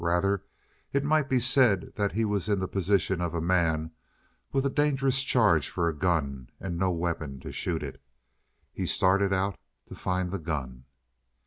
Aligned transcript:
Rather, 0.03 0.43
it 0.93 1.03
might 1.03 1.29
be 1.29 1.39
said 1.39 1.93
that 1.93 2.13
he 2.13 2.25
was 2.25 2.49
in 2.49 2.57
the 2.59 2.67
position 2.67 3.21
of 3.21 3.35
a 3.35 3.39
man 3.39 3.91
with 4.51 4.65
a 4.65 4.69
dangerous 4.71 5.21
charge 5.23 5.69
for 5.69 5.87
a 5.87 5.95
gun 5.95 6.49
and 6.59 6.75
no 6.75 6.89
weapon 6.89 7.39
to 7.39 7.51
shoot 7.51 7.83
it. 7.83 8.01
He 8.73 8.87
started 8.87 9.31
out 9.31 9.59
to 9.85 9.93
find 9.93 10.31
the 10.31 10.39
gun. 10.39 10.85